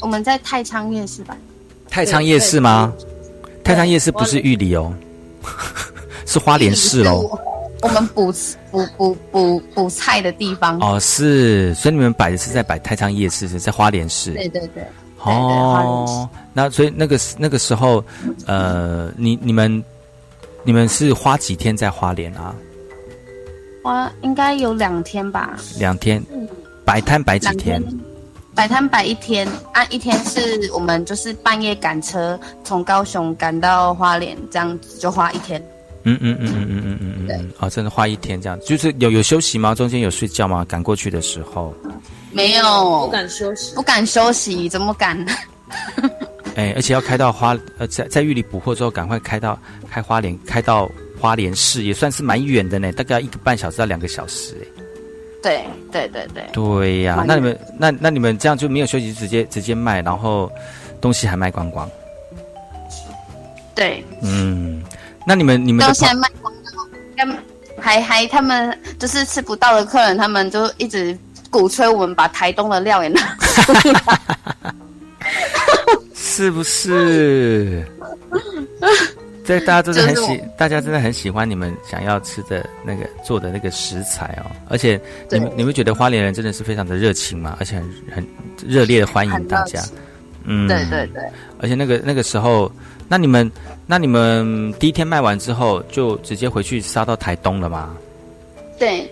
[0.00, 1.36] 我们在太仓夜市吧。
[1.90, 2.92] 太仓夜市吗？
[3.64, 4.92] 太仓夜市不是玉里哦，
[6.26, 7.38] 是花莲市喽。
[7.82, 8.32] 我们补
[8.70, 14.32] 补补补补菜的地方哦，是，所以你们摆的是在摆太仓夜市，是在花莲市。
[14.32, 14.84] 对对对。
[15.18, 18.04] 哦，那所以那个那个时候，
[18.46, 19.82] 呃，你你们
[20.62, 22.54] 你们是花几天在花莲啊？
[23.82, 25.56] 花应该有两天吧。
[25.78, 26.24] 两天，
[26.84, 27.82] 摆摊摆几天？
[28.56, 35.62] 摆摊摆一天，按一天是我们就是半夜赶车从高雄赶到花莲，这样子就花一天。
[36.04, 39.74] 嗯嗯嗯嗯嗯嗯嗯嗯，对，哦，真的花一天这样，就是有有休息吗？
[39.74, 40.64] 中间有睡觉吗？
[40.64, 41.74] 赶过去的时候
[42.32, 45.22] 没有，不敢休息，不敢休息，怎么敢？
[46.56, 49.58] 哎，而且要开到花呃，在在玉里补货之后，赶快开到
[49.90, 50.90] 开花莲，开到
[51.20, 54.75] 花莲市也算是蛮远的呢，大概一个半小时到两个小时哎。
[55.46, 60.50] 对对对对，对呀，那你们那那你们这样就没有休息，直接直接卖，然后
[61.00, 61.88] 东西还卖光光。
[63.72, 64.82] 对，嗯，
[65.24, 66.52] 那你们你们到现在卖光
[67.16, 67.38] 光，
[67.80, 71.16] 还还他们就是吃不到的客人，他们就一直
[71.48, 74.20] 鼓吹我们把台东的料也拿 出来，
[76.12, 77.86] 是不是？
[79.46, 88.26] 这大家真的很喜，大家真的很喜欢你们想要吃的那个做的那个食材哦，而且你们你们觉得花莲人真的是非常的热情嘛，而且很很
[88.66, 89.80] 热烈的欢迎大家，
[90.44, 91.22] 嗯，对对对，
[91.60, 92.70] 而且那个那个时候，
[93.08, 93.50] 那你们
[93.86, 97.96] 那你们第一天卖完之后就直接回去杀到台东了吗？
[98.78, 99.08] 对，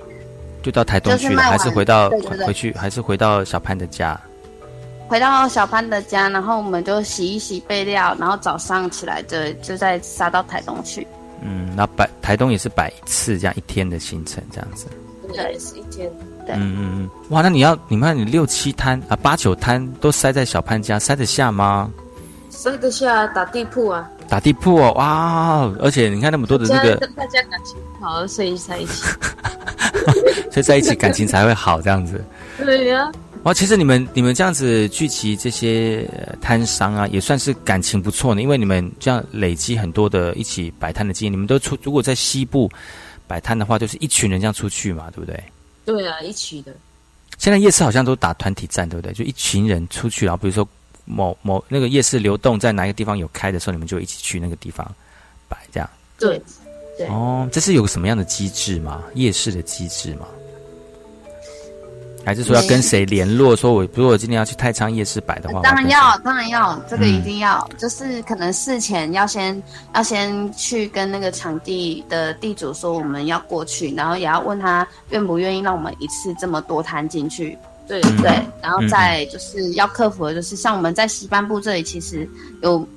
[0.62, 2.10] 就到台东去了，还是回到
[2.44, 4.20] 回去，还是回到小潘的家？
[5.06, 11.06] 回到小潘的家，然后我们就洗一洗备料，然后早上起来就就再杀到台东去。
[11.42, 14.86] 嗯，那摆台东也是摆一次这样一天的行程这样子。
[15.32, 16.10] 对，是一天。
[16.46, 17.10] 对，嗯嗯嗯。
[17.30, 21.90] 哇，那你要你看你六七摊啊八九摊都塞在小潘家，塞得下吗？
[22.48, 24.08] 塞得下，打地铺啊。
[24.26, 25.70] 打地铺哦，哇！
[25.80, 29.04] 而且你看那么多的这个，大家感情好，所以在一起。
[30.50, 32.24] 所以在一起感情才会好这样子。
[32.56, 33.12] 对呀。
[33.44, 36.08] 哇，其实你们你们这样子聚集这些
[36.40, 38.40] 摊商啊，也算是感情不错呢。
[38.40, 42.70] 因为你们这样累积很多的一起摆摊的经验，你们都出如果在西部
[43.26, 45.44] 摆摊的话，就是一群人这样出去嘛，对不对？
[45.84, 46.74] 对啊，一起的。
[47.36, 49.12] 现在夜市好像都打团体战，对不对？
[49.12, 50.66] 就一群人出去，然后比如说
[51.04, 54.90] 某某那个夜市流动在哪一个地方有开的时候，你们就一起去那个地方
[55.50, 55.90] 摆这样。
[56.18, 56.40] 对
[56.96, 57.06] 对。
[57.08, 59.02] 哦，这是有个什么样的机制吗？
[59.14, 60.26] 夜市的机制吗？
[62.24, 63.54] 还是说要跟谁联络？
[63.54, 67.68] 说我如果今天要去太仓夜市摆的话，当然要，当然要，这个一定要。
[67.76, 69.62] 就是可能事前要先
[69.94, 77.56] 要先去跟那个场地的地主说我们要过去，然后也要问他愿不愿意让我们一次这么多摊进去。
[77.86, 82.26] 对对，然后再就是要克服的就是像我们在西半部这里，其实
[82.62, 82.88] 有，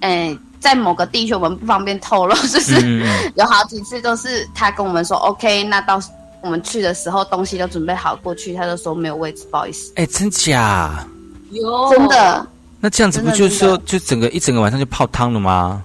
[0.00, 3.04] 诶，在某个地区我们不方便透露， 就是
[3.34, 6.00] 有好几次都是他跟我们说 OK，那到。
[6.42, 9.92] 我们去的时候，东西都准备好过去，他就说没有位置，不好意思。
[9.96, 11.06] 哎，真假？
[11.50, 12.46] 有真的。
[12.80, 15.82] 那这样子不就是说，就整个一整个晚上就泡汤了吗？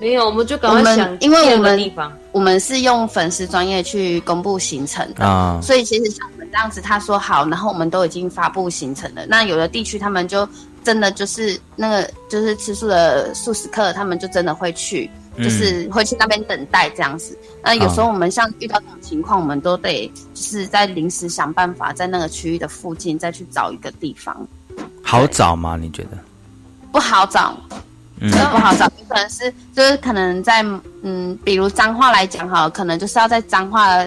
[0.00, 1.92] 没有，我们就赶快想因为我们。
[2.30, 9.26] 我们是用粉丝专业去公布行程的，啊所以其实像我们这样子，他说好，然后我们都已经发布行程了。
[9.26, 10.46] 那有的地区他们就
[10.84, 17.36] 真的就是那个就是吃素的素食客，他们就真的会去，嗯就是会去那边等待这样子。
[17.62, 24.46] 那有时候我们像遇到这种情况，我们都得就是在临时想办法，在那个区域的附近再去找一个地方，
[25.02, 25.76] 好找吗？
[25.76, 26.18] 你觉得？
[26.92, 27.56] 不好找。
[28.20, 30.60] 嗯真的不好找，可能是就是可能在
[31.02, 34.04] 嗯，比如彰化来讲哈，可能就是要在彰化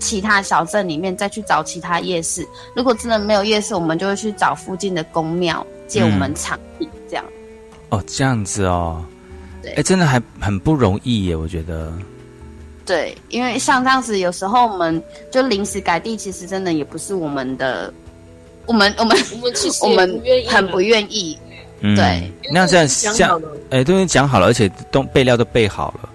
[0.00, 2.44] 其他小镇里面再去找其他夜市。
[2.74, 7.24] 如果真的没有夜市，我们就会去找附近的公庙借我们场地，这样。
[7.90, 9.04] 哦，这样子哦，
[9.62, 11.92] 对哎，真的还很不容易耶，我觉得。
[12.84, 15.00] 对，因为像这样子，有时候我们
[15.30, 17.92] 就临时改地，其实真的也不是我们的，
[18.66, 21.38] 我们我们我们其实 我们很不愿意。
[21.84, 26.08] 嗯对，那这样这样讲好了，哎，都已经讲好了，而且都备料都备好了。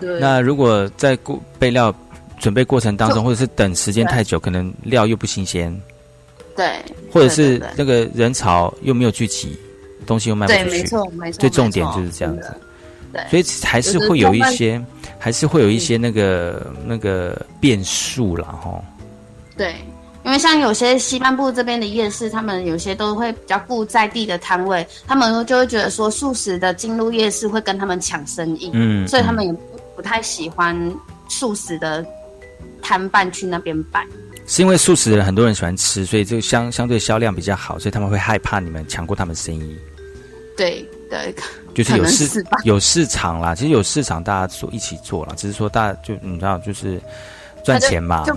[0.00, 1.94] 对，那如果在过备料
[2.38, 5.72] 准备过程当中，或者是等时间太久，可能料又不新鲜，
[6.56, 6.68] 对，
[7.12, 9.56] 或者是对对那个人潮又没有聚集，
[10.04, 10.76] 东西又卖不对，出去。
[10.78, 11.40] 没错，没错。
[11.40, 12.52] 最重点没错就是这样子。
[13.14, 14.82] 对，所以还是会有一些，
[15.18, 18.82] 还是会有一些那个那个变数啦，哈。
[19.56, 19.76] 对，
[20.24, 29.60] 因为像有些西半部这边的夜市，他们有些都会比较顾在地的摊位，他们就会觉得说素食的进入夜市会跟他们抢生意，嗯所以他们也不
[29.96, 30.76] 不太喜欢
[31.28, 32.04] 素食的
[32.82, 34.04] 摊贩去那边摆。
[34.46, 39.76] 是因为素食的人很多人喜欢吃，所以这个相相对销量比较好，所以他们会害怕你们抢过他们生意。
[40.56, 41.34] 对对，
[41.74, 47.00] 就是有市是有市场啦，其实有市场，大家做一起做啦，只是说大家就你知道，就是
[47.64, 48.24] 赚钱嘛。
[48.26, 48.32] 就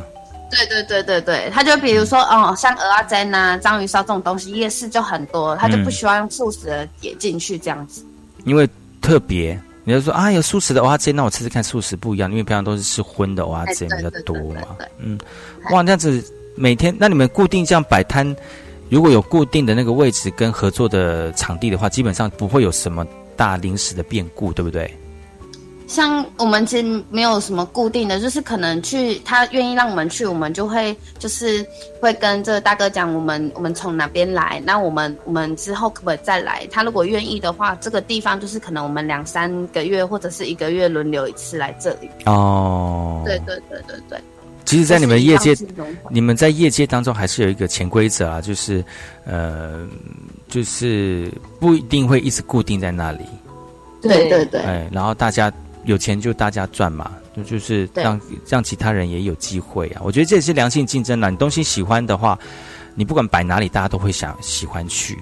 [0.50, 8.02] 对对对对对，他就比如说哦，像鹅啊煎啊、章鱼烧这种东西，夜市就很多，他就不嗯希望素食的也进去这样子。
[8.46, 8.66] 因为
[9.02, 14.62] 特别，你就说啊，有素食的蚵仔煎，那我吃吃看素食不一样，因为平常都是吃荤的蚵仔煎比较多嘛。
[15.00, 15.20] 嗯，
[15.72, 16.24] 哇，那样子
[16.56, 18.34] 每天，那你们固定这样摆摊，
[18.90, 24.92] 如果有固定的那个位置跟合作的场地的话，基本上不会有什么大临时的变故，对不对？
[25.88, 31.66] 像我们其实没有什么固定的，就是可能去他愿意让我们去，我们就会就是
[32.02, 36.68] 会跟这个大哥讲，我们我们从哪边来，那我们我们之后可不可以再来？
[36.70, 42.10] 他如果愿意的话，这个地方就是可能我们两三个月或者是一个月轮流一次来这里。
[42.26, 44.20] 哦，对对对对对。
[44.68, 45.56] 其实，在你们业界
[46.12, 48.84] 你们在业界当中还是有一个潜规则啊，就是，
[49.26, 49.88] 呃，
[50.50, 53.24] 就是不一定会一直固定在那里，
[54.02, 55.50] 对对对哎，然后大家
[55.86, 60.02] 有钱就大家赚嘛，就就是让让其他人也有机会啊。
[60.04, 61.30] 我觉得这也是良性竞争啦。
[61.30, 62.38] 你东西喜欢的话，
[62.94, 65.18] 你不管摆哪里，大家都会想喜欢去。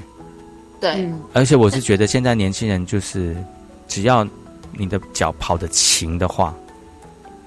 [0.82, 3.38] 对而且我是觉得现在年轻人就是，
[3.88, 4.28] 只要
[4.74, 6.52] 你的脚跑得勤的话，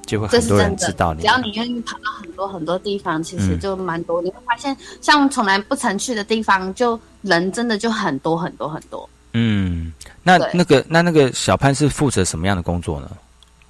[0.08, 0.58] 就会这很多。
[0.58, 1.26] 人知道你只。
[1.26, 4.20] 要你愿意跑到很多很多地方，其实嗯就蛮多。
[4.22, 9.08] 你会发现，像从来不曾去的地方，就人真的就很多很多很多。
[9.34, 9.92] 嗯，
[10.22, 13.10] 那那个那那个小潘是负责什么样的工作呢？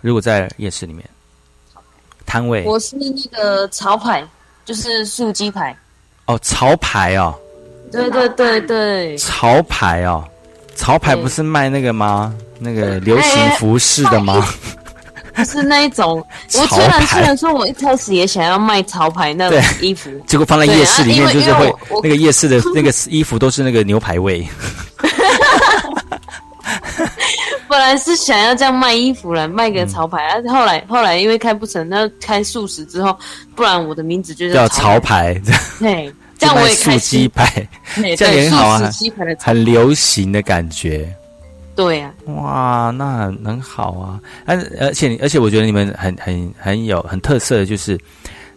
[0.01, 1.05] 如果在夜市里面，
[2.25, 4.27] 摊位我是那个潮牌，
[4.65, 5.77] 就是素鸡排。
[6.27, 7.35] 哦，潮牌哦，
[7.91, 10.25] 对对对对，潮牌哦，
[10.77, 12.33] 潮牌不是卖那个吗？
[12.61, 14.45] 那个流行服饰的吗？
[15.45, 16.25] 是那一种。
[16.59, 21.73] 我潮虽然牌虽然说我一开始也想要卖潮牌那种衣服，结果放在夜市里面，就是会
[22.03, 24.47] 那个夜市的 那个衣服都是那个牛排味。
[27.69, 33.17] 本来是想要这样卖衣服来卖个潮牌，啊，后来后来因为开不成，那开素食之后，
[33.55, 35.35] 不然我的名字就叫叫潮牌，
[35.79, 36.99] 对，这样我也开。
[36.99, 37.69] 鸡排，
[38.17, 38.91] 这样也很好啊
[39.39, 41.15] 很流行的感觉。
[41.79, 44.21] 对啊，哇，那很很好啊！
[44.45, 47.97] 而而且而且，我觉得你们很很很有很特色的，就是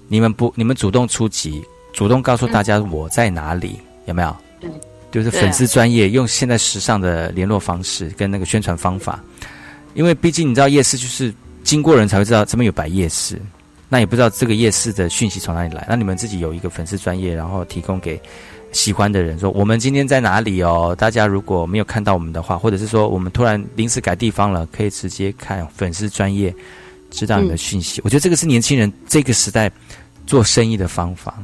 [0.07, 1.63] 你们不你们主动出击，
[1.93, 4.35] 主动告诉大家我在哪里，有没有？
[4.59, 4.71] 对，
[5.11, 9.23] 就是粉丝专业，用现在时尚的联络方式跟那个宣传方法，
[9.93, 11.31] 因为毕竟你知道夜市就是
[11.63, 13.39] 经过人才会知道这边有摆夜市，
[13.87, 18.19] 那也不知道这个夜市的讯息从哪里来，那你们自己有一个粉丝专业，然后提供给
[18.71, 26.53] 喜欢的人说我们今天在哪里哦，大家如果没有看到我们的话，或者是说我们突然临时改地方了，可以直接看粉丝专业
[27.09, 28.01] 知道你的讯息。
[28.03, 29.69] 我觉得这个是年轻人这个时代
[30.25, 31.37] 做生意的方法。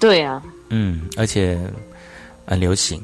[0.00, 1.58] 对啊，嗯，而且
[2.46, 3.02] 很流行。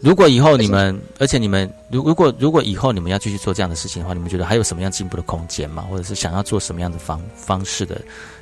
[0.00, 5.84] 如果以后你们，而且你们，如如果如果以后你们要继续做这样的事情的话，你们觉得还有什么样进步的空间吗？
[5.90, 8.00] 或者是想要做什么样的方方式的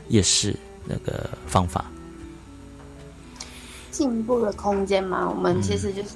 [0.08, 1.90] 夜市那个方法？
[3.96, 6.10] 进步的空间嘛，我们其实就是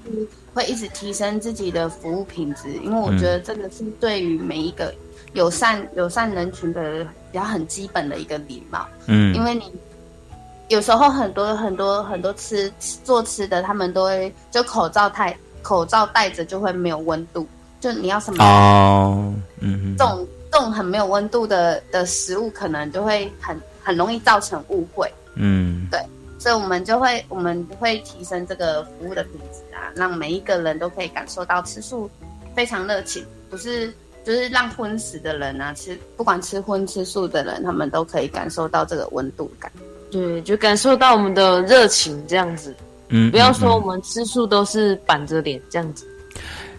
[0.53, 4.95] 会一直提升自己的服务品质，因为我觉得这个是对于每一个
[5.33, 7.03] 友善友善人群的
[7.33, 8.87] 比较很基本的一个礼貌。
[9.07, 9.35] 嗯。
[9.35, 9.73] 因为你
[10.69, 12.71] 有时候很多很多很多吃
[13.03, 17.47] 做吃的，他们都会就口罩戴口罩戴着就会没有温度，
[17.81, 25.11] 就你要什么哦，嗯这种这种很没有温度的的食物，可能就会很很容易造成误会。
[25.35, 25.89] 嗯。
[25.91, 25.99] 对，
[26.41, 32.11] 所以我们就会我们会提升这个服务的品质啊，让每一个人都可以感受到吃素
[32.57, 33.93] 非常热情，不是
[34.25, 39.71] 就是让荤食的人啊，吃不管吃荤吃素的人，他们都可以感受到这个温度感。
[40.11, 42.75] 对，就感受到我们的热情这样子。
[43.09, 46.07] 嗯，不要嗯说我们吃素都是板着脸这样子。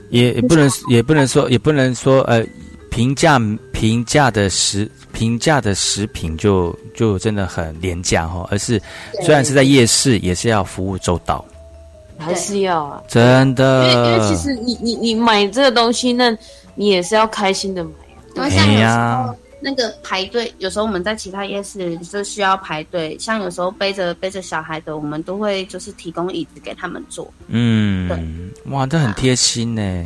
[0.09, 2.43] 也也不能也不能说也不能说呃
[2.89, 3.39] 平价
[3.72, 8.80] 平价的食平价的食品就就真的很廉价哈，而是
[9.14, 11.44] 对虽然是在夜市，也是要服务周到，
[12.18, 14.36] 还是要啊，真的因为因为的其。
[14.36, 16.36] 实你你你买这个东西，那
[16.76, 17.92] 你也是要开心的买。
[18.36, 27.32] 因为像有时候那个排队，有时候我们在其他夜市就需要排队，像有时候背着背着小孩的，我们都会就是提供椅子给他们坐。
[27.48, 30.06] 嗯，哇，这很贴心呢。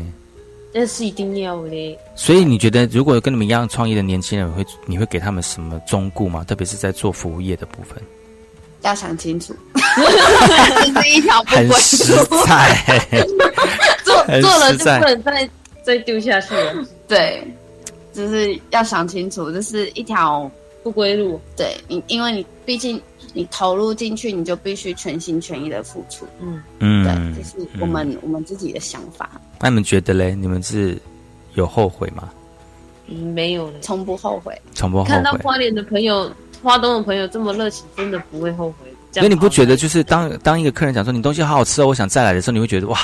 [0.76, 1.98] 这是一定要的。
[2.16, 6.44] 所以你觉得，如果跟你们一样创业的年轻人，会你会给他们什么忠告吗？
[6.44, 7.98] 特别是在做服务业的部分，
[8.82, 11.74] 要想清楚，这是一条不归路。
[12.46, 13.26] 在。
[14.04, 15.50] 做很做了就实在不能再
[15.82, 17.42] 再丢下去了，对，
[18.14, 20.52] 就是要想清楚，这是一条
[20.84, 21.40] 不归路。
[21.56, 23.02] 对你，因为你毕竟
[23.34, 26.28] 你投入进去，你就必须全心全意的付出。
[26.40, 30.36] 嗯，嗯对，这是我们、我们自己的想法，那你们觉得嘞？
[30.36, 30.98] 你们是
[31.54, 32.30] 有后悔吗？
[33.08, 33.74] 嗯没有了。
[33.82, 34.60] 从不后悔。
[34.74, 35.32] 从不后看到。
[35.44, 36.32] 花莲的朋友、
[36.64, 38.92] 花东的朋友这么热情，真的不会后悔。
[39.12, 42.98] 这样因为你不觉得，就是当当一个客人讲说你东西好好吃哦，我想再来的时候，你会觉得哇，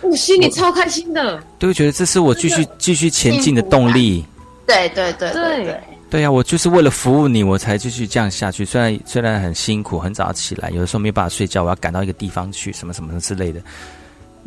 [0.00, 1.38] 我心里超开心的。
[1.58, 4.24] 都会觉得这是我继续继续前进的动力。
[4.66, 5.80] 对对对对对对，
[6.10, 8.64] 对呀、我就是为了服务你，我才继续这样下去。
[8.64, 13.60] 虽然虽然很辛苦，很早起来，有的时候没办法睡觉，我要赶到一个地方去，什么什么之类的。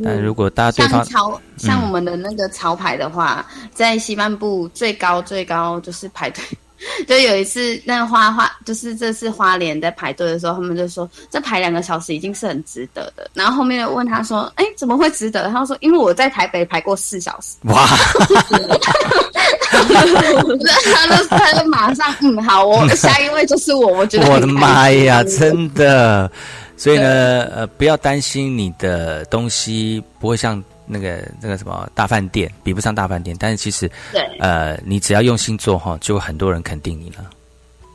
[0.04, 6.44] 但如果大家对方像潮像嗯我们的那个潮牌的话，在西半部最高最高就是排队。
[7.06, 13.30] 就有一次，那个花花就是这次花莲在排队的时候，他们就说这排两个小时已经是很值得的。
[13.34, 17.58] 然后后面又问他说：“哎，怎么会值得？”他说：“因为我在台北排过四小时。
[17.64, 17.86] 哇，”
[19.70, 26.32] 他就他就马上嗯好，我下一位就是我，我觉得我的妈呀，真的。
[26.80, 33.36] 所以呢，呃，不要担心你的东西不会像那个那个什么大饭店，比不上大饭店。
[33.38, 37.30] 但是其实，对呃，你只要用心做哈，就很多人肯定你了。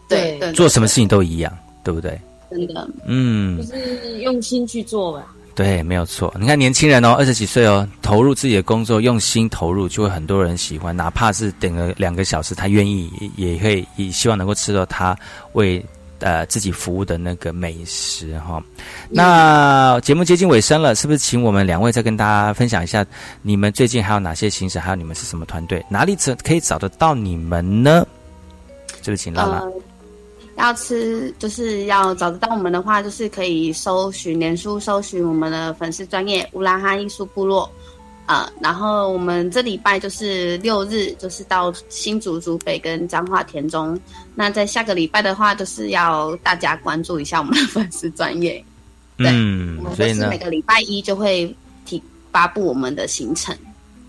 [0.06, 1.50] 对对，做什么事情都一样，
[1.82, 2.20] 对不对？
[2.50, 5.34] 真的嗯就，是用心去做吧。
[5.54, 6.34] 对，没有错。
[6.38, 10.94] 你看年轻人哦，二十几岁哦，投入自己的工作，用心投入，就会很多人喜欢。
[10.94, 15.16] 哪怕是等了两个小时，他愿意也也会也希望能够吃到他
[15.52, 15.84] 为
[16.24, 18.62] 呃自己服务的那个美食哈。
[19.10, 23.04] 那节目接近尾声了，是不是请我们两位再跟大家分享一下，
[23.42, 28.06] 你们最近还有哪些行程，还有你们是什么团队，哪里找可以找得到你们呢？
[29.02, 29.58] 这个请拉拉。
[29.58, 29.72] 呃，
[30.56, 37.70] 要吃就是要找得到我们的话，就是可以搜寻脸书搜寻我们的粉丝专业乌拉哈艺术部落。
[38.26, 43.98] 啊、然后我们这礼拜就是六日，就是到新竹竹北跟彰化田中。
[44.34, 48.64] 那在下个礼拜的话，就是要大家关注一下我们的粉丝专业。
[49.18, 51.54] 对嗯我们，所以呢就是每，个礼拜一就会
[51.84, 52.02] 提
[52.32, 53.54] 发布我们的行程。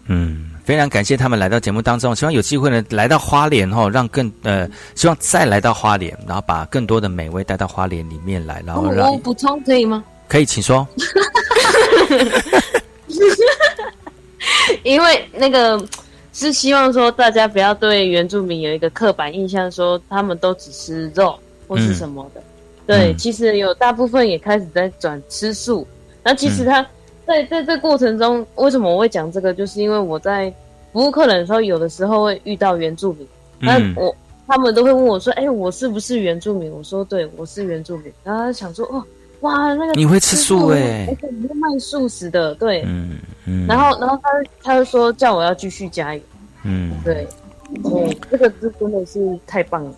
[0.08, 10.04] 嗯，非常感谢他们来到节目当中，希望有机会呢来到花莲哈、让更呃，希望再来到花莲，然后把更多的美味带到花莲里面来，然后我补充可以吗？
[10.28, 10.88] 可以请说。
[14.84, 15.84] 因为那个
[16.34, 21.38] 是希望说大家不要对原住民有一个刻板印象，说他们都只吃肉
[21.68, 22.42] 或是什么的。
[22.88, 25.88] 对，嗯其实有大部分也开始在转吃素。
[26.24, 26.86] 那其实他
[27.26, 29.54] 在在这过程中，为什么我会讲这个？
[29.54, 30.54] 就是因为我在
[30.94, 33.28] 服务客人的时候，有的时候会遇到原住民，
[33.60, 34.16] 那嗯我
[34.48, 39.04] 他们都会问我说：“哎、我是不是原住民？”我说：“对，我是原住民。”然后他想说：“哦，
[39.42, 42.84] 哇，那个你会吃素欸而且你是卖素食的，对。
[42.86, 44.30] 嗯嗯，然后，然后他
[44.64, 46.22] 他就说叫我要继续加油，
[46.64, 47.28] 嗯，对，
[47.84, 49.94] 对，这个是真的是太棒了。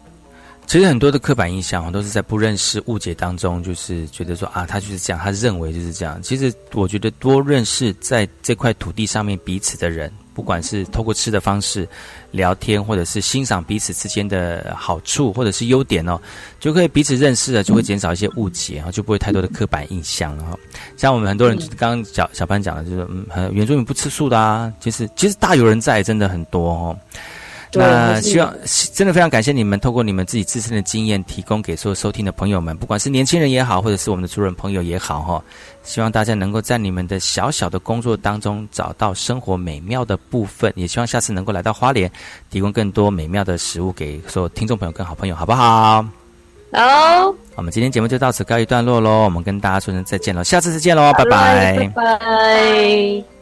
[0.66, 6.22] 其实很多的刻板印象哦，都是在不认识、误解当中，就是觉得说啊，他就是这样，他认为就是这样。
[6.22, 11.90] 其实我觉得多认识在这块土地上面彼此的人，不管是透过吃的方式
[12.30, 16.22] 聊天，或者是欣赏彼此之间的好处或者是优点哦，
[16.60, 20.56] 就可以彼此认识了，就会减少一些误解啊，就不会太多的刻板印象了哈。
[20.96, 27.00] 像我们很多人刚刚小小潘讲的，就是嗯，原住民不吃素的啊，其实其实大有人在，真的很多哦。
[27.78, 28.54] 那希望
[28.94, 35.44] 真的非常感谢你们，透过你们自己自身的经验，提供给所有收听的朋友们，不管是年轻人也好，或者是我们的主人朋友也好，哈，
[35.84, 42.12] 希望大家能够在你们的小小的工作当中找到生活美妙的部分，也希望下次能够来到花莲，
[42.50, 46.06] 提供更多美妙的食物给所有听众朋友跟好朋友，好不好？
[46.74, 53.37] 好，我们今天节目就到此告一段落喽，我们跟大家说声再见喽，下次再见喽，拜拜，拜拜。